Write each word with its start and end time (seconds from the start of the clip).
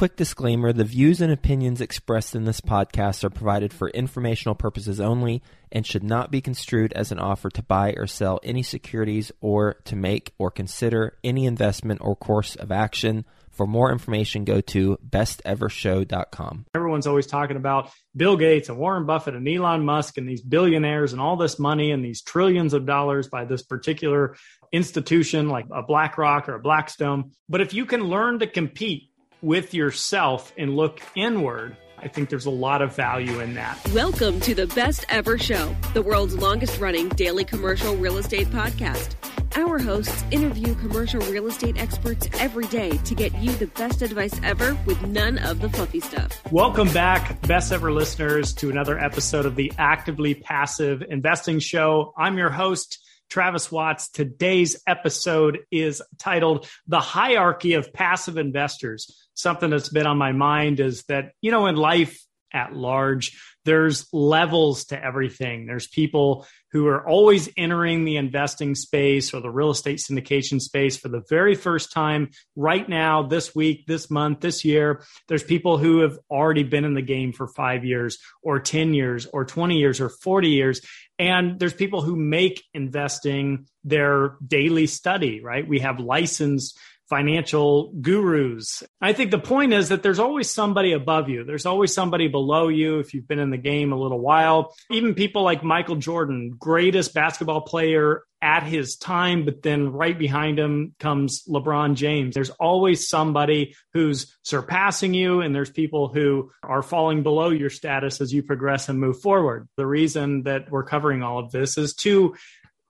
quick 0.00 0.16
disclaimer 0.16 0.72
the 0.72 0.82
views 0.82 1.20
and 1.20 1.30
opinions 1.30 1.78
expressed 1.78 2.34
in 2.34 2.46
this 2.46 2.62
podcast 2.62 3.22
are 3.22 3.28
provided 3.28 3.70
for 3.70 3.90
informational 3.90 4.54
purposes 4.54 4.98
only 4.98 5.42
and 5.70 5.86
should 5.86 6.02
not 6.02 6.30
be 6.30 6.40
construed 6.40 6.90
as 6.94 7.12
an 7.12 7.18
offer 7.18 7.50
to 7.50 7.62
buy 7.62 7.92
or 7.98 8.06
sell 8.06 8.40
any 8.42 8.62
securities 8.62 9.30
or 9.42 9.74
to 9.84 9.94
make 9.94 10.32
or 10.38 10.50
consider 10.50 11.18
any 11.22 11.44
investment 11.44 12.00
or 12.02 12.16
course 12.16 12.56
of 12.56 12.72
action. 12.72 13.26
For 13.50 13.66
more 13.66 13.92
information, 13.92 14.44
go 14.44 14.62
to 14.62 14.96
bestevershow.com. 15.06 16.64
Everyone's 16.74 17.06
always 17.06 17.26
talking 17.26 17.58
about 17.58 17.90
Bill 18.16 18.38
Gates 18.38 18.70
and 18.70 18.78
Warren 18.78 19.04
Buffett 19.04 19.34
and 19.34 19.46
Elon 19.46 19.84
Musk 19.84 20.16
and 20.16 20.26
these 20.26 20.40
billionaires 20.40 21.12
and 21.12 21.20
all 21.20 21.36
this 21.36 21.58
money 21.58 21.90
and 21.90 22.02
these 22.02 22.22
trillions 22.22 22.72
of 22.72 22.86
dollars 22.86 23.28
by 23.28 23.44
this 23.44 23.62
particular 23.62 24.34
institution 24.72 25.50
like 25.50 25.66
a 25.70 25.82
BlackRock 25.82 26.48
or 26.48 26.54
a 26.54 26.60
Blackstone. 26.60 27.32
But 27.50 27.60
if 27.60 27.74
you 27.74 27.84
can 27.84 28.04
learn 28.04 28.38
to 28.38 28.46
compete 28.46 29.09
with 29.42 29.72
yourself 29.72 30.52
and 30.58 30.76
look 30.76 31.00
inward, 31.14 31.76
I 31.98 32.08
think 32.08 32.28
there's 32.28 32.46
a 32.46 32.50
lot 32.50 32.82
of 32.82 32.94
value 32.94 33.40
in 33.40 33.54
that. 33.54 33.78
Welcome 33.94 34.40
to 34.40 34.54
the 34.54 34.66
Best 34.68 35.04
Ever 35.08 35.38
Show, 35.38 35.74
the 35.94 36.02
world's 36.02 36.34
longest 36.36 36.80
running 36.80 37.08
daily 37.10 37.44
commercial 37.44 37.96
real 37.96 38.18
estate 38.18 38.48
podcast. 38.48 39.14
Our 39.56 39.78
hosts 39.78 40.24
interview 40.30 40.74
commercial 40.76 41.20
real 41.22 41.46
estate 41.46 41.76
experts 41.80 42.28
every 42.38 42.66
day 42.66 42.90
to 42.98 43.14
get 43.14 43.34
you 43.38 43.52
the 43.52 43.66
best 43.66 44.00
advice 44.00 44.38
ever 44.44 44.78
with 44.86 45.02
none 45.06 45.38
of 45.38 45.60
the 45.60 45.68
fluffy 45.68 46.00
stuff. 46.00 46.40
Welcome 46.52 46.92
back, 46.92 47.40
best 47.46 47.72
ever 47.72 47.92
listeners, 47.92 48.54
to 48.54 48.70
another 48.70 48.98
episode 48.98 49.46
of 49.46 49.56
the 49.56 49.72
Actively 49.76 50.34
Passive 50.34 51.02
Investing 51.08 51.58
Show. 51.58 52.14
I'm 52.16 52.38
your 52.38 52.50
host, 52.50 52.98
Travis 53.30 53.70
Watts. 53.70 54.10
Today's 54.10 54.82
episode 54.86 55.60
is 55.70 56.02
titled 56.18 56.68
The 56.88 57.00
Hierarchy 57.00 57.74
of 57.74 57.92
Passive 57.92 58.36
Investors. 58.36 59.28
Something 59.34 59.70
that's 59.70 59.88
been 59.88 60.06
on 60.06 60.18
my 60.18 60.32
mind 60.32 60.80
is 60.80 61.04
that, 61.04 61.32
you 61.40 61.52
know, 61.52 61.66
in 61.66 61.76
life 61.76 62.20
at 62.52 62.74
large, 62.74 63.38
there's 63.64 64.06
levels 64.12 64.86
to 64.86 65.02
everything. 65.02 65.66
There's 65.66 65.86
people 65.86 66.46
who 66.72 66.86
are 66.86 67.06
always 67.06 67.48
entering 67.56 68.04
the 68.04 68.16
investing 68.16 68.74
space 68.74 69.34
or 69.34 69.40
the 69.40 69.50
real 69.50 69.70
estate 69.70 69.98
syndication 69.98 70.60
space 70.60 70.96
for 70.96 71.08
the 71.08 71.22
very 71.28 71.54
first 71.54 71.92
time 71.92 72.30
right 72.56 72.88
now, 72.88 73.22
this 73.22 73.54
week, 73.54 73.86
this 73.86 74.10
month, 74.10 74.40
this 74.40 74.64
year. 74.64 75.04
There's 75.28 75.42
people 75.42 75.78
who 75.78 76.00
have 76.00 76.18
already 76.30 76.62
been 76.62 76.84
in 76.84 76.94
the 76.94 77.02
game 77.02 77.32
for 77.32 77.48
five 77.48 77.84
years 77.84 78.18
or 78.42 78.60
10 78.60 78.94
years 78.94 79.26
or 79.26 79.44
20 79.44 79.78
years 79.78 80.00
or 80.00 80.08
40 80.08 80.48
years. 80.48 80.80
And 81.20 81.58
there's 81.58 81.74
people 81.74 82.00
who 82.00 82.16
make 82.16 82.64
investing 82.72 83.66
their 83.84 84.38
daily 84.44 84.86
study, 84.86 85.42
right? 85.42 85.68
We 85.68 85.80
have 85.80 86.00
licensed 86.00 86.78
financial 87.10 87.92
gurus. 88.00 88.84
I 89.00 89.12
think 89.12 89.32
the 89.32 89.38
point 89.38 89.72
is 89.74 89.88
that 89.88 90.02
there's 90.02 90.20
always 90.20 90.48
somebody 90.48 90.92
above 90.92 91.28
you. 91.28 91.44
There's 91.44 91.66
always 91.66 91.92
somebody 91.92 92.28
below 92.28 92.68
you 92.68 93.00
if 93.00 93.12
you've 93.12 93.26
been 93.26 93.40
in 93.40 93.50
the 93.50 93.58
game 93.58 93.92
a 93.92 94.00
little 94.00 94.20
while. 94.20 94.72
Even 94.90 95.14
people 95.14 95.42
like 95.42 95.64
Michael 95.64 95.96
Jordan, 95.96 96.54
greatest 96.56 97.12
basketball 97.12 97.62
player 97.62 98.22
at 98.42 98.62
his 98.62 98.96
time, 98.96 99.44
but 99.44 99.62
then 99.62 99.92
right 99.92 100.18
behind 100.18 100.58
him 100.58 100.94
comes 100.98 101.44
LeBron 101.46 101.94
James. 101.94 102.34
There's 102.34 102.50
always 102.50 103.08
somebody 103.08 103.74
who's 103.92 104.34
surpassing 104.42 105.12
you, 105.12 105.40
and 105.40 105.54
there's 105.54 105.70
people 105.70 106.08
who 106.08 106.50
are 106.62 106.82
falling 106.82 107.22
below 107.22 107.50
your 107.50 107.68
status 107.68 108.20
as 108.20 108.32
you 108.32 108.42
progress 108.42 108.88
and 108.88 108.98
move 108.98 109.20
forward. 109.20 109.68
The 109.76 109.86
reason 109.86 110.44
that 110.44 110.70
we're 110.70 110.84
covering 110.84 111.22
all 111.22 111.38
of 111.38 111.50
this 111.50 111.76
is 111.76 111.92
to 111.96 112.34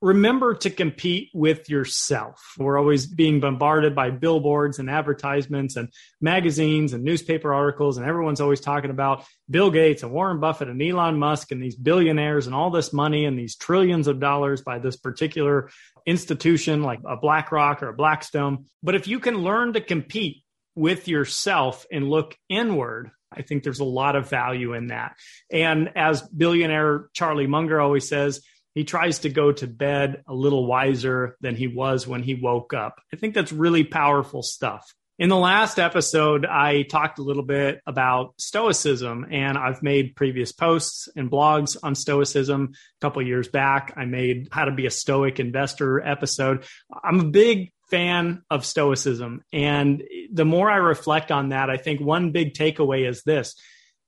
remember 0.01 0.55
to 0.55 0.71
compete 0.71 1.31
with 1.35 1.69
yourself. 1.69 2.55
We're 2.59 2.79
always 2.79 3.07
being 3.07 3.41
bombarded 3.41 3.95
by 3.95 4.11
billboards 4.11 4.79
and 4.79 4.89
advertisements 4.89 5.77
and 5.77 5.93
magazines 6.21 6.93
and 6.93 7.05
newspaper 7.05 7.53
articles, 7.53 7.99
and 7.99 8.07
everyone's 8.07 8.41
always 8.41 8.61
talking 8.61 8.91
about 8.91 9.25
Bill 9.51 9.71
Gates 9.71 10.03
and 10.03 10.13
Warren 10.13 10.41
Buffett 10.41 10.69
and 10.69 10.81
Elon 10.83 11.19
Musk 11.19 11.53
and 11.53 11.63
these 11.63 11.77
billionaires 11.77 12.47
and 12.47 12.55
all 12.55 12.71
this 12.71 12.93
money 12.93 13.27
and 13.27 13.39
these 13.39 13.57
trillions 13.57 14.07
of 14.07 14.21
dollars 14.21 14.63
by 14.63 14.79
this 14.79 14.97
particular 14.97 15.71
institution 16.07 16.83
like 16.83 17.01
a 17.07 17.17
BlackRock 17.17 17.83
or 17.83 17.89
a 17.89 17.95
Blackstone. 17.95 18.65
But 18.83 18.95
if 18.95 19.07
you 19.07 19.21
can 19.21 19.39
learn 19.39 19.75
to 19.75 19.81
compete 19.81 20.45
with 20.75 21.09
yourself 21.09 21.85
and 21.93 22.09
look 22.09 22.37
inward, 22.49 23.11
I 23.31 23.43
think 23.43 23.63
there's 23.63 23.81
a 23.81 23.85
lot 23.85 24.17
of 24.17 24.31
value 24.31 24.73
in 24.73 24.89
that. 24.89 25.17
And 25.53 25.91
as 25.95 26.23
billionaire 26.23 27.09
Charlie 27.13 27.47
Munger 27.47 27.81
always 27.81 28.09
says, 28.09 28.41
he 28.75 28.85
tries 28.85 29.21
to 29.21 29.29
go 29.29 29.53
to 29.53 29.67
bed 29.67 30.23
a 30.29 30.35
little 30.35 30.67
wiser 30.67 31.37
than 31.41 31.57
he 31.57 31.67
was 31.67 32.07
when 32.07 32.23
he 32.23 32.35
woke 32.35 32.73
up. 32.73 33.01
I 33.13 33.17
think 33.17 33.35
that's 33.35 33.53
really 33.53 33.85
powerful 33.85 34.43
stuff. 34.43 34.95
In 35.19 35.29
the 35.29 35.37
last 35.37 35.79
episode, 35.79 36.47
I 36.47 36.81
talked 36.81 37.19
a 37.19 37.23
little 37.23 37.43
bit 37.43 37.83
about 37.87 38.33
Stoicism, 38.39 39.27
and 39.31 39.59
I've 39.59 39.83
made 39.83 40.17
previous 40.17 40.51
posts 40.51 41.11
and 41.15 41.31
blogs 41.31 41.77
on 41.83 41.95
Stoicism. 41.95 42.71
A 42.73 43.01
couple 43.03 43.21
years 43.21 43.47
back, 43.47 43.93
I 43.97 44.07
made 44.07 44.49
How 44.51 44.65
to 44.65 44.73
Be 44.73 44.87
a 44.87 44.91
Stoic 44.91 45.39
Investor 45.39 46.01
episode. 46.01 46.65
I'm 47.05 47.21
a 47.21 47.25
big 47.25 47.71
fan 47.91 48.45
of 48.49 48.65
Stoicism, 48.65 49.43
and 49.53 50.03
the 50.33 50.47
more 50.47 50.71
I 50.71 50.77
reflect 50.77 51.31
on 51.31 51.51
that, 51.51 51.69
I 51.69 51.77
think 51.77 52.01
one 52.01 52.33
big 52.33 52.55
takeaway 52.55 53.07
is 53.07 53.23
this 53.23 53.57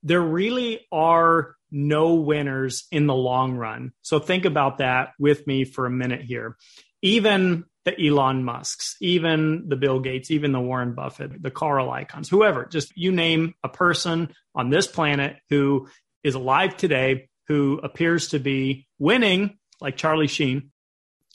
there 0.03 0.21
really 0.21 0.85
are 0.91 1.55
no 1.73 2.13
winners 2.13 2.85
in 2.91 3.07
the 3.07 3.15
long 3.15 3.55
run. 3.55 3.91
So 4.01 4.19
think 4.19 4.45
about 4.45 4.77
that 4.77 5.09
with 5.19 5.45
me 5.47 5.65
for 5.65 5.85
a 5.85 5.91
minute 5.91 6.21
here. 6.21 6.55
Even 7.01 7.65
the 7.83 8.07
Elon 8.07 8.43
Musks, 8.43 8.95
even 9.01 9.67
the 9.67 9.75
Bill 9.75 9.99
Gates, 9.99 10.31
even 10.31 10.51
the 10.53 10.59
Warren 10.59 10.93
Buffett, 10.93 11.41
the 11.41 11.51
Carl 11.51 11.89
Icahns, 11.89 12.29
whoever, 12.29 12.65
just 12.65 12.95
you 12.95 13.11
name 13.11 13.55
a 13.63 13.69
person 13.69 14.33
on 14.55 14.69
this 14.69 14.87
planet 14.87 15.37
who 15.49 15.87
is 16.23 16.35
alive 16.35 16.77
today, 16.77 17.27
who 17.47 17.79
appears 17.83 18.29
to 18.29 18.39
be 18.39 18.87
winning, 18.99 19.57
like 19.81 19.97
Charlie 19.97 20.27
Sheen, 20.27 20.71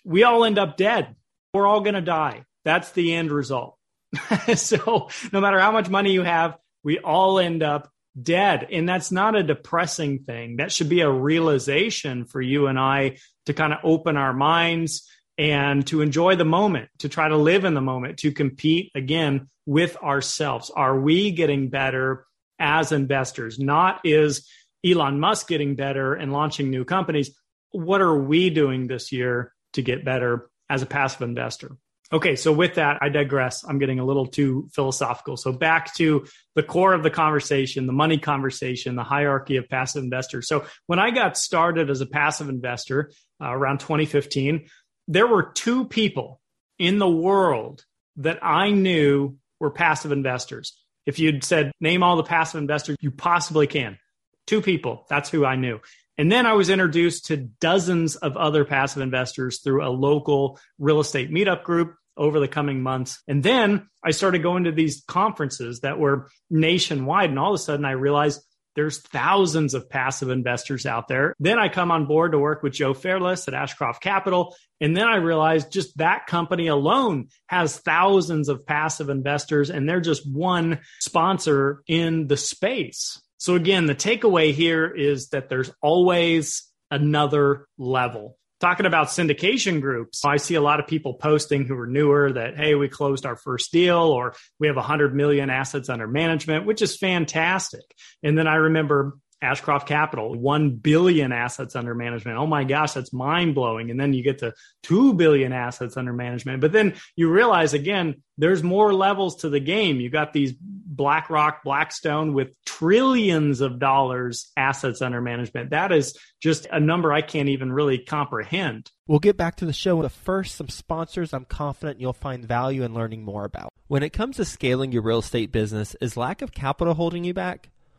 we 0.04 0.22
all 0.22 0.44
end 0.44 0.58
up 0.58 0.76
dead. 0.76 1.16
We're 1.52 1.66
all 1.66 1.80
going 1.80 1.94
to 1.94 2.00
die. 2.00 2.44
That's 2.64 2.92
the 2.92 3.14
end 3.14 3.30
result. 3.30 3.76
so 4.54 5.08
no 5.32 5.40
matter 5.40 5.60
how 5.60 5.72
much 5.72 5.90
money 5.90 6.12
you 6.12 6.22
have, 6.22 6.56
we 6.82 6.98
all 6.98 7.38
end 7.38 7.62
up 7.62 7.90
dead. 8.22 8.66
And 8.70 8.88
that's 8.88 9.10
not 9.10 9.36
a 9.36 9.42
depressing 9.42 10.20
thing. 10.20 10.56
That 10.56 10.72
should 10.72 10.88
be 10.88 11.00
a 11.00 11.10
realization 11.10 12.24
for 12.24 12.40
you 12.40 12.66
and 12.66 12.78
I 12.78 13.18
to 13.46 13.54
kind 13.54 13.72
of 13.72 13.80
open 13.82 14.16
our 14.16 14.32
minds 14.32 15.08
and 15.36 15.86
to 15.86 16.02
enjoy 16.02 16.36
the 16.36 16.44
moment, 16.44 16.88
to 16.98 17.08
try 17.08 17.28
to 17.28 17.36
live 17.36 17.64
in 17.64 17.74
the 17.74 17.80
moment, 17.80 18.18
to 18.18 18.32
compete 18.32 18.90
again 18.94 19.48
with 19.66 19.96
ourselves. 19.98 20.70
Are 20.70 20.98
we 20.98 21.30
getting 21.30 21.68
better 21.68 22.26
as 22.58 22.90
investors? 22.90 23.58
Not 23.58 24.00
is 24.04 24.48
Elon 24.84 25.20
Musk 25.20 25.48
getting 25.48 25.76
better 25.76 26.14
and 26.14 26.32
launching 26.32 26.70
new 26.70 26.84
companies. 26.84 27.30
What 27.70 28.00
are 28.00 28.18
we 28.18 28.50
doing 28.50 28.86
this 28.86 29.12
year 29.12 29.52
to 29.74 29.82
get 29.82 30.04
better 30.04 30.50
as 30.68 30.82
a 30.82 30.86
passive 30.86 31.22
investor? 31.22 31.76
Okay, 32.10 32.36
so 32.36 32.52
with 32.52 32.76
that, 32.76 32.98
I 33.02 33.10
digress. 33.10 33.64
I'm 33.64 33.78
getting 33.78 34.00
a 34.00 34.04
little 34.04 34.26
too 34.26 34.68
philosophical. 34.72 35.36
So 35.36 35.52
back 35.52 35.94
to 35.96 36.26
the 36.54 36.62
core 36.62 36.94
of 36.94 37.02
the 37.02 37.10
conversation, 37.10 37.86
the 37.86 37.92
money 37.92 38.16
conversation, 38.16 38.96
the 38.96 39.04
hierarchy 39.04 39.56
of 39.56 39.68
passive 39.68 40.02
investors. 40.02 40.48
So 40.48 40.64
when 40.86 40.98
I 40.98 41.10
got 41.10 41.36
started 41.36 41.90
as 41.90 42.00
a 42.00 42.06
passive 42.06 42.48
investor 42.48 43.12
uh, 43.42 43.52
around 43.52 43.80
2015, 43.80 44.68
there 45.06 45.26
were 45.26 45.52
two 45.52 45.84
people 45.84 46.40
in 46.78 46.98
the 46.98 47.08
world 47.08 47.84
that 48.16 48.38
I 48.42 48.70
knew 48.70 49.36
were 49.60 49.70
passive 49.70 50.10
investors. 50.10 50.82
If 51.04 51.18
you'd 51.18 51.44
said, 51.44 51.72
name 51.80 52.02
all 52.02 52.16
the 52.16 52.22
passive 52.22 52.60
investors 52.60 52.96
you 53.00 53.10
possibly 53.10 53.66
can, 53.66 53.98
two 54.46 54.62
people, 54.62 55.04
that's 55.10 55.28
who 55.28 55.44
I 55.44 55.56
knew. 55.56 55.80
And 56.18 56.30
then 56.30 56.44
I 56.46 56.52
was 56.54 56.68
introduced 56.68 57.26
to 57.26 57.36
dozens 57.36 58.16
of 58.16 58.36
other 58.36 58.64
passive 58.64 59.02
investors 59.02 59.60
through 59.60 59.86
a 59.86 59.88
local 59.88 60.58
real 60.78 61.00
estate 61.00 61.30
meetup 61.30 61.62
group 61.62 61.94
over 62.16 62.40
the 62.40 62.48
coming 62.48 62.82
months. 62.82 63.22
And 63.28 63.42
then 63.42 63.88
I 64.04 64.10
started 64.10 64.42
going 64.42 64.64
to 64.64 64.72
these 64.72 65.04
conferences 65.06 65.80
that 65.80 65.98
were 65.98 66.28
nationwide. 66.50 67.30
And 67.30 67.38
all 67.38 67.54
of 67.54 67.60
a 67.60 67.62
sudden 67.62 67.84
I 67.84 67.92
realized 67.92 68.42
there's 68.74 69.00
thousands 69.00 69.74
of 69.74 69.90
passive 69.90 70.30
investors 70.30 70.86
out 70.86 71.08
there. 71.08 71.34
Then 71.40 71.58
I 71.58 71.68
come 71.68 71.90
on 71.90 72.06
board 72.06 72.32
to 72.32 72.38
work 72.38 72.62
with 72.62 72.74
Joe 72.74 72.94
Fairless 72.94 73.48
at 73.48 73.54
Ashcroft 73.54 74.00
Capital. 74.02 74.54
And 74.80 74.96
then 74.96 75.08
I 75.08 75.16
realized 75.16 75.72
just 75.72 75.98
that 75.98 76.26
company 76.26 76.68
alone 76.68 77.28
has 77.48 77.78
thousands 77.78 78.48
of 78.48 78.66
passive 78.66 79.08
investors, 79.08 79.70
and 79.70 79.88
they're 79.88 80.00
just 80.00 80.30
one 80.30 80.78
sponsor 81.00 81.82
in 81.88 82.28
the 82.28 82.36
space. 82.36 83.20
So 83.38 83.54
again, 83.54 83.86
the 83.86 83.94
takeaway 83.94 84.52
here 84.52 84.86
is 84.86 85.28
that 85.28 85.48
there's 85.48 85.70
always 85.80 86.64
another 86.90 87.66
level. 87.78 88.36
Talking 88.60 88.86
about 88.86 89.06
syndication 89.06 89.80
groups, 89.80 90.24
I 90.24 90.38
see 90.38 90.56
a 90.56 90.60
lot 90.60 90.80
of 90.80 90.88
people 90.88 91.14
posting 91.14 91.64
who 91.64 91.78
are 91.78 91.86
newer 91.86 92.32
that, 92.32 92.56
hey, 92.56 92.74
we 92.74 92.88
closed 92.88 93.24
our 93.24 93.36
first 93.36 93.70
deal 93.70 93.98
or 93.98 94.34
we 94.58 94.66
have 94.66 94.74
100 94.74 95.14
million 95.14 95.48
assets 95.48 95.88
under 95.88 96.08
management, 96.08 96.66
which 96.66 96.82
is 96.82 96.96
fantastic. 96.96 97.84
And 98.24 98.36
then 98.36 98.48
I 98.48 98.56
remember 98.56 99.16
Ashcroft 99.40 99.86
Capital, 99.86 100.34
1 100.34 100.76
billion 100.76 101.32
assets 101.32 101.76
under 101.76 101.94
management. 101.94 102.38
Oh 102.38 102.46
my 102.46 102.64
gosh, 102.64 102.92
that's 102.92 103.12
mind 103.12 103.54
blowing. 103.54 103.90
And 103.90 103.98
then 103.98 104.12
you 104.12 104.22
get 104.22 104.38
to 104.38 104.52
2 104.82 105.14
billion 105.14 105.52
assets 105.52 105.96
under 105.96 106.12
management. 106.12 106.60
But 106.60 106.72
then 106.72 106.94
you 107.14 107.30
realize 107.30 107.72
again, 107.72 108.22
there's 108.36 108.62
more 108.62 108.92
levels 108.92 109.36
to 109.36 109.48
the 109.48 109.60
game. 109.60 110.00
You 110.00 110.10
got 110.10 110.32
these 110.32 110.52
BlackRock, 110.98 111.62
Blackstone 111.62 112.34
with 112.34 112.48
trillions 112.66 113.60
of 113.60 113.78
dollars 113.78 114.50
assets 114.56 115.00
under 115.00 115.20
management. 115.20 115.70
That 115.70 115.92
is 115.92 116.18
just 116.40 116.66
a 116.70 116.80
number 116.80 117.12
I 117.12 117.22
can't 117.22 117.48
even 117.48 117.72
really 117.72 117.98
comprehend. 117.98 118.90
We'll 119.06 119.20
get 119.20 119.36
back 119.36 119.56
to 119.56 119.66
the 119.66 119.72
show, 119.72 120.02
but 120.02 120.10
first, 120.10 120.56
some 120.56 120.68
sponsors 120.68 121.32
I'm 121.32 121.44
confident 121.44 122.00
you'll 122.00 122.12
find 122.12 122.44
value 122.44 122.82
in 122.82 122.94
learning 122.94 123.24
more 123.24 123.44
about. 123.44 123.72
When 123.86 124.02
it 124.02 124.12
comes 124.12 124.36
to 124.36 124.44
scaling 124.44 124.92
your 124.92 125.02
real 125.02 125.20
estate 125.20 125.52
business, 125.52 125.94
is 126.00 126.16
lack 126.16 126.42
of 126.42 126.52
capital 126.52 126.94
holding 126.94 127.24
you 127.24 127.34
back? 127.34 127.70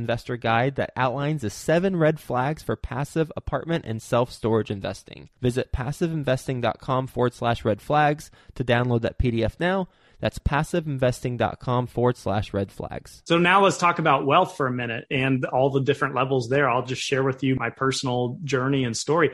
investor 0.00 0.36
guide 0.36 0.76
that 0.76 0.92
outlines 0.96 1.42
the 1.42 1.50
seven 1.50 1.96
red 1.96 2.18
flags 2.18 2.62
for 2.62 2.76
passive 2.76 3.30
apartment 3.36 3.84
and 3.86 4.00
self 4.00 4.32
storage 4.32 4.70
investing. 4.70 5.28
Visit 5.40 5.72
passiveinvesting.com 5.72 7.06
forward 7.06 7.34
slash 7.34 7.64
red 7.64 7.80
flags 7.80 8.30
to 8.54 8.64
download 8.64 9.02
that 9.02 9.18
PDF 9.18 9.60
now. 9.60 9.88
That's 10.20 10.38
passiveinvesting.com 10.38 11.86
forward 11.86 12.16
slash 12.16 12.52
red 12.52 12.70
flags. 12.70 13.22
So 13.26 13.38
now 13.38 13.62
let's 13.62 13.78
talk 13.78 13.98
about 13.98 14.26
wealth 14.26 14.56
for 14.56 14.66
a 14.66 14.72
minute 14.72 15.06
and 15.10 15.44
all 15.46 15.70
the 15.70 15.82
different 15.82 16.14
levels 16.14 16.48
there. 16.48 16.68
I'll 16.68 16.84
just 16.84 17.02
share 17.02 17.22
with 17.22 17.42
you 17.42 17.56
my 17.56 17.70
personal 17.70 18.38
journey 18.44 18.84
and 18.84 18.96
story. 18.96 19.30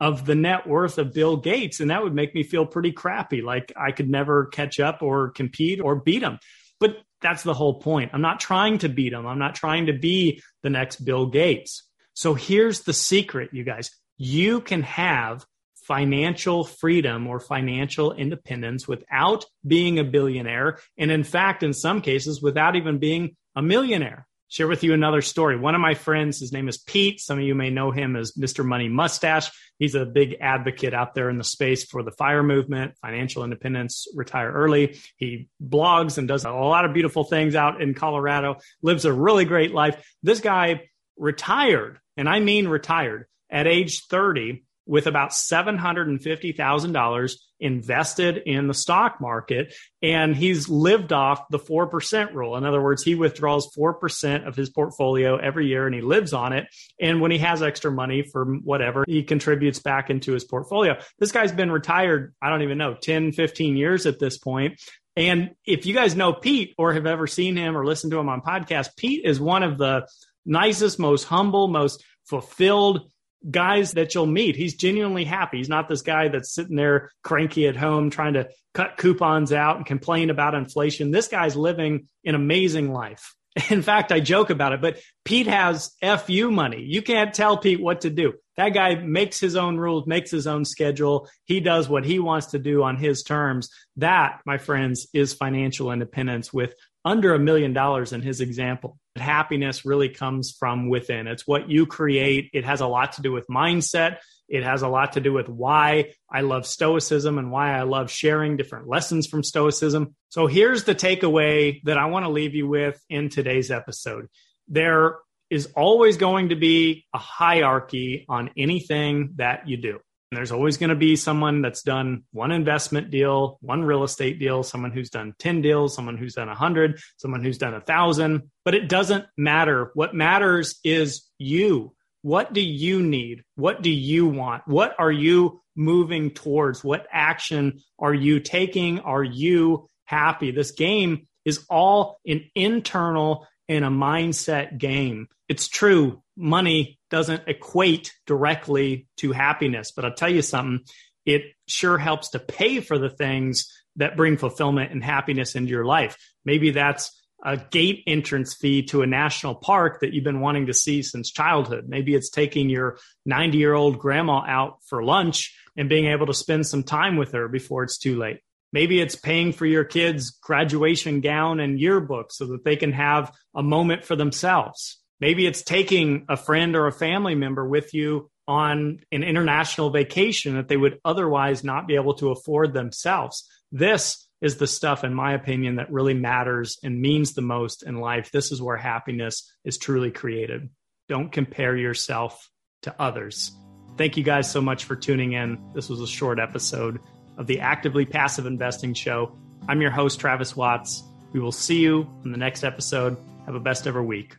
of 0.00 0.26
the 0.26 0.34
net 0.34 0.66
worth 0.66 0.98
of 0.98 1.12
Bill 1.12 1.36
Gates. 1.36 1.80
And 1.80 1.90
that 1.90 2.04
would 2.04 2.14
make 2.14 2.34
me 2.34 2.44
feel 2.44 2.66
pretty 2.66 2.92
crappy, 2.92 3.42
like 3.42 3.72
I 3.76 3.92
could 3.92 4.08
never 4.08 4.46
catch 4.46 4.78
up 4.78 5.02
or 5.02 5.30
compete 5.30 5.80
or 5.80 5.96
beat 5.96 6.22
him. 6.22 6.38
But 6.80 6.96
that's 7.20 7.42
the 7.42 7.54
whole 7.54 7.80
point. 7.80 8.10
I'm 8.12 8.20
not 8.20 8.40
trying 8.40 8.78
to 8.78 8.88
beat 8.88 9.12
him. 9.12 9.26
I'm 9.26 9.38
not 9.38 9.54
trying 9.54 9.86
to 9.86 9.92
be 9.92 10.42
the 10.62 10.70
next 10.70 11.04
Bill 11.04 11.26
Gates. 11.26 11.84
So 12.14 12.34
here's 12.34 12.82
the 12.82 12.92
secret, 12.92 13.50
you 13.52 13.64
guys. 13.64 13.90
You 14.16 14.60
can 14.60 14.82
have 14.82 15.44
financial 15.88 16.64
freedom 16.64 17.26
or 17.26 17.40
financial 17.40 18.12
independence 18.12 18.86
without 18.86 19.44
being 19.66 19.98
a 19.98 20.04
billionaire. 20.04 20.78
And 20.98 21.10
in 21.10 21.24
fact, 21.24 21.62
in 21.62 21.72
some 21.72 22.02
cases, 22.02 22.42
without 22.42 22.76
even 22.76 22.98
being 22.98 23.36
a 23.56 23.62
millionaire 23.62 24.26
share 24.48 24.66
with 24.66 24.82
you 24.82 24.94
another 24.94 25.22
story. 25.22 25.58
One 25.58 25.74
of 25.74 25.80
my 25.80 25.94
friends, 25.94 26.40
his 26.40 26.52
name 26.52 26.68
is 26.68 26.78
Pete. 26.78 27.20
Some 27.20 27.38
of 27.38 27.44
you 27.44 27.54
may 27.54 27.70
know 27.70 27.90
him 27.90 28.16
as 28.16 28.32
Mr. 28.32 28.64
Money 28.64 28.88
Mustache. 28.88 29.50
He's 29.78 29.94
a 29.94 30.04
big 30.04 30.36
advocate 30.40 30.94
out 30.94 31.14
there 31.14 31.30
in 31.30 31.38
the 31.38 31.44
space 31.44 31.84
for 31.84 32.02
the 32.02 32.10
fire 32.10 32.42
movement, 32.42 32.96
financial 33.00 33.44
independence, 33.44 34.06
retire 34.14 34.50
early. 34.50 34.98
He 35.16 35.48
blogs 35.62 36.18
and 36.18 36.26
does 36.26 36.44
a 36.44 36.50
lot 36.50 36.84
of 36.84 36.94
beautiful 36.94 37.24
things 37.24 37.54
out 37.54 37.80
in 37.80 37.94
Colorado, 37.94 38.56
lives 38.82 39.04
a 39.04 39.12
really 39.12 39.44
great 39.44 39.72
life. 39.72 40.02
This 40.22 40.40
guy 40.40 40.88
retired, 41.16 42.00
and 42.16 42.28
I 42.28 42.40
mean 42.40 42.68
retired 42.68 43.26
at 43.50 43.66
age 43.66 44.06
30 44.06 44.64
with 44.88 45.06
about 45.06 45.30
$750,000 45.30 47.34
invested 47.60 48.42
in 48.46 48.66
the 48.66 48.74
stock 48.74 49.20
market. 49.20 49.74
And 50.02 50.34
he's 50.34 50.68
lived 50.68 51.12
off 51.12 51.48
the 51.50 51.58
4% 51.58 52.32
rule. 52.32 52.56
In 52.56 52.64
other 52.64 52.82
words, 52.82 53.02
he 53.02 53.14
withdraws 53.14 53.70
4% 53.76 54.46
of 54.46 54.56
his 54.56 54.70
portfolio 54.70 55.36
every 55.36 55.66
year 55.66 55.86
and 55.86 55.94
he 55.94 56.00
lives 56.00 56.32
on 56.32 56.54
it. 56.54 56.66
And 57.00 57.20
when 57.20 57.30
he 57.30 57.38
has 57.38 57.62
extra 57.62 57.92
money 57.92 58.22
for 58.22 58.46
whatever, 58.46 59.04
he 59.06 59.22
contributes 59.22 59.78
back 59.78 60.08
into 60.08 60.32
his 60.32 60.44
portfolio. 60.44 60.98
This 61.18 61.32
guy's 61.32 61.52
been 61.52 61.70
retired, 61.70 62.34
I 62.40 62.48
don't 62.48 62.62
even 62.62 62.78
know, 62.78 62.94
10, 62.94 63.32
15 63.32 63.76
years 63.76 64.06
at 64.06 64.18
this 64.18 64.38
point. 64.38 64.80
And 65.16 65.50
if 65.66 65.84
you 65.84 65.94
guys 65.94 66.14
know 66.14 66.32
Pete 66.32 66.74
or 66.78 66.94
have 66.94 67.06
ever 67.06 67.26
seen 67.26 67.56
him 67.56 67.76
or 67.76 67.84
listened 67.84 68.12
to 68.12 68.18
him 68.18 68.28
on 68.28 68.40
podcast, 68.40 68.90
Pete 68.96 69.24
is 69.24 69.40
one 69.40 69.64
of 69.64 69.76
the 69.76 70.06
nicest, 70.46 70.98
most 70.98 71.24
humble, 71.24 71.68
most 71.68 72.02
fulfilled 72.24 73.10
guys 73.48 73.92
that 73.92 74.14
you'll 74.14 74.26
meet. 74.26 74.56
He's 74.56 74.74
genuinely 74.74 75.24
happy. 75.24 75.58
He's 75.58 75.68
not 75.68 75.88
this 75.88 76.02
guy 76.02 76.28
that's 76.28 76.52
sitting 76.52 76.76
there 76.76 77.10
cranky 77.22 77.66
at 77.66 77.76
home 77.76 78.10
trying 78.10 78.34
to 78.34 78.48
cut 78.74 78.96
coupons 78.96 79.52
out 79.52 79.76
and 79.76 79.86
complain 79.86 80.30
about 80.30 80.54
inflation. 80.54 81.10
This 81.10 81.28
guy's 81.28 81.56
living 81.56 82.08
an 82.24 82.34
amazing 82.34 82.92
life. 82.92 83.34
In 83.70 83.82
fact, 83.82 84.12
I 84.12 84.20
joke 84.20 84.50
about 84.50 84.72
it, 84.72 84.80
but 84.80 84.98
Pete 85.24 85.46
has 85.46 85.92
FU 86.02 86.50
money. 86.50 86.82
You 86.82 87.02
can't 87.02 87.34
tell 87.34 87.56
Pete 87.56 87.80
what 87.80 88.02
to 88.02 88.10
do. 88.10 88.34
That 88.56 88.70
guy 88.70 88.96
makes 88.96 89.38
his 89.38 89.56
own 89.56 89.76
rules, 89.76 90.06
makes 90.06 90.30
his 90.30 90.46
own 90.46 90.64
schedule. 90.64 91.28
He 91.44 91.60
does 91.60 91.88
what 91.88 92.04
he 92.04 92.18
wants 92.18 92.48
to 92.48 92.58
do 92.58 92.82
on 92.82 92.96
his 92.96 93.22
terms. 93.22 93.70
That, 93.96 94.40
my 94.44 94.58
friends, 94.58 95.06
is 95.12 95.32
financial 95.32 95.92
independence 95.92 96.52
with 96.52 96.74
under 97.04 97.34
a 97.34 97.38
million 97.38 97.72
dollars 97.72 98.12
in 98.12 98.20
his 98.20 98.40
example. 98.40 98.98
Happiness 99.20 99.84
really 99.84 100.08
comes 100.08 100.54
from 100.58 100.88
within. 100.88 101.26
It's 101.26 101.46
what 101.46 101.68
you 101.68 101.86
create. 101.86 102.50
It 102.52 102.64
has 102.64 102.80
a 102.80 102.86
lot 102.86 103.12
to 103.12 103.22
do 103.22 103.32
with 103.32 103.46
mindset. 103.48 104.18
It 104.48 104.62
has 104.62 104.82
a 104.82 104.88
lot 104.88 105.12
to 105.12 105.20
do 105.20 105.32
with 105.32 105.48
why 105.48 106.12
I 106.30 106.40
love 106.40 106.66
Stoicism 106.66 107.38
and 107.38 107.52
why 107.52 107.78
I 107.78 107.82
love 107.82 108.10
sharing 108.10 108.56
different 108.56 108.88
lessons 108.88 109.26
from 109.26 109.42
Stoicism. 109.42 110.14
So 110.30 110.46
here's 110.46 110.84
the 110.84 110.94
takeaway 110.94 111.82
that 111.84 111.98
I 111.98 112.06
want 112.06 112.24
to 112.24 112.30
leave 112.30 112.54
you 112.54 112.66
with 112.66 112.98
in 113.10 113.28
today's 113.28 113.70
episode. 113.70 114.28
There 114.66 115.18
is 115.50 115.66
always 115.76 116.16
going 116.16 116.50
to 116.50 116.56
be 116.56 117.06
a 117.14 117.18
hierarchy 117.18 118.24
on 118.28 118.50
anything 118.56 119.34
that 119.36 119.68
you 119.68 119.76
do. 119.76 120.00
There's 120.30 120.52
always 120.52 120.76
going 120.76 120.90
to 120.90 120.96
be 120.96 121.16
someone 121.16 121.62
that's 121.62 121.82
done 121.82 122.24
one 122.32 122.52
investment 122.52 123.10
deal, 123.10 123.58
one 123.62 123.82
real 123.82 124.04
estate 124.04 124.38
deal, 124.38 124.62
someone 124.62 124.90
who's 124.90 125.08
done 125.08 125.34
10 125.38 125.62
deals, 125.62 125.94
someone 125.94 126.18
who's 126.18 126.34
done 126.34 126.48
100, 126.48 127.00
someone 127.16 127.42
who's 127.42 127.56
done 127.56 127.72
a 127.72 127.78
1,000. 127.78 128.50
But 128.64 128.74
it 128.74 128.88
doesn't 128.90 129.24
matter. 129.38 129.90
What 129.94 130.14
matters 130.14 130.78
is 130.84 131.26
you. 131.38 131.94
What 132.20 132.52
do 132.52 132.60
you 132.60 133.02
need? 133.02 133.42
What 133.54 133.80
do 133.80 133.90
you 133.90 134.26
want? 134.26 134.64
What 134.66 134.94
are 134.98 135.12
you 135.12 135.62
moving 135.74 136.32
towards? 136.32 136.84
What 136.84 137.06
action 137.10 137.80
are 137.98 138.12
you 138.12 138.40
taking? 138.40 139.00
Are 139.00 139.24
you 139.24 139.88
happy? 140.04 140.50
This 140.50 140.72
game 140.72 141.26
is 141.46 141.64
all 141.70 142.18
an 142.26 142.50
internal 142.54 143.46
and 143.68 143.84
a 143.84 143.88
mindset 143.88 144.76
game. 144.76 145.28
It's 145.48 145.68
true, 145.68 146.22
money 146.36 146.98
doesn't 147.10 147.44
equate 147.46 148.12
directly 148.26 149.08
to 149.16 149.32
happiness, 149.32 149.92
but 149.92 150.04
I'll 150.04 150.14
tell 150.14 150.28
you 150.28 150.42
something, 150.42 150.84
it 151.24 151.42
sure 151.66 151.98
helps 151.98 152.30
to 152.30 152.38
pay 152.38 152.80
for 152.80 152.98
the 152.98 153.10
things 153.10 153.66
that 153.96 154.16
bring 154.16 154.36
fulfillment 154.36 154.92
and 154.92 155.02
happiness 155.02 155.54
into 155.54 155.70
your 155.70 155.84
life. 155.84 156.16
Maybe 156.44 156.70
that's 156.70 157.10
a 157.44 157.56
gate 157.56 158.02
entrance 158.06 158.54
fee 158.54 158.82
to 158.82 159.02
a 159.02 159.06
national 159.06 159.54
park 159.54 160.00
that 160.00 160.12
you've 160.12 160.24
been 160.24 160.40
wanting 160.40 160.66
to 160.66 160.74
see 160.74 161.02
since 161.02 161.30
childhood. 161.30 161.84
Maybe 161.88 162.14
it's 162.14 162.30
taking 162.30 162.68
your 162.68 162.98
90 163.26 163.58
year 163.58 163.74
old 163.74 163.98
grandma 163.98 164.44
out 164.46 164.78
for 164.86 165.04
lunch 165.04 165.56
and 165.76 165.88
being 165.88 166.06
able 166.06 166.26
to 166.26 166.34
spend 166.34 166.66
some 166.66 166.82
time 166.82 167.16
with 167.16 167.32
her 167.32 167.48
before 167.48 167.84
it's 167.84 167.98
too 167.98 168.18
late. 168.18 168.40
Maybe 168.72 169.00
it's 169.00 169.16
paying 169.16 169.52
for 169.52 169.66
your 169.66 169.84
kids' 169.84 170.30
graduation 170.30 171.20
gown 171.20 171.60
and 171.60 171.80
yearbook 171.80 172.32
so 172.32 172.46
that 172.48 172.64
they 172.64 172.76
can 172.76 172.92
have 172.92 173.32
a 173.54 173.62
moment 173.62 174.04
for 174.04 174.14
themselves. 174.14 174.97
Maybe 175.20 175.46
it's 175.46 175.62
taking 175.62 176.26
a 176.28 176.36
friend 176.36 176.76
or 176.76 176.86
a 176.86 176.92
family 176.92 177.34
member 177.34 177.66
with 177.66 177.92
you 177.94 178.30
on 178.46 179.00
an 179.12 179.22
international 179.22 179.90
vacation 179.90 180.54
that 180.54 180.68
they 180.68 180.76
would 180.76 181.00
otherwise 181.04 181.64
not 181.64 181.86
be 181.86 181.96
able 181.96 182.14
to 182.14 182.30
afford 182.30 182.72
themselves. 182.72 183.46
This 183.72 184.26
is 184.40 184.56
the 184.56 184.66
stuff, 184.66 185.04
in 185.04 185.12
my 185.12 185.34
opinion, 185.34 185.76
that 185.76 185.92
really 185.92 186.14
matters 186.14 186.78
and 186.82 187.00
means 187.00 187.34
the 187.34 187.42
most 187.42 187.82
in 187.82 187.96
life. 187.96 188.30
This 188.30 188.52
is 188.52 188.62
where 188.62 188.76
happiness 188.76 189.52
is 189.64 189.76
truly 189.76 190.10
created. 190.10 190.70
Don't 191.08 191.32
compare 191.32 191.76
yourself 191.76 192.48
to 192.82 192.94
others. 192.98 193.52
Thank 193.96 194.16
you 194.16 194.22
guys 194.22 194.50
so 194.50 194.60
much 194.60 194.84
for 194.84 194.94
tuning 194.94 195.32
in. 195.32 195.58
This 195.74 195.88
was 195.88 196.00
a 196.00 196.06
short 196.06 196.38
episode 196.38 197.00
of 197.36 197.46
the 197.46 197.60
Actively 197.60 198.06
Passive 198.06 198.46
Investing 198.46 198.94
Show. 198.94 199.36
I'm 199.68 199.82
your 199.82 199.90
host, 199.90 200.20
Travis 200.20 200.56
Watts. 200.56 201.02
We 201.32 201.40
will 201.40 201.52
see 201.52 201.80
you 201.80 202.08
in 202.24 202.30
the 202.30 202.38
next 202.38 202.62
episode. 202.62 203.16
Have 203.46 203.56
a 203.56 203.60
best 203.60 203.86
ever 203.86 204.02
week. 204.02 204.36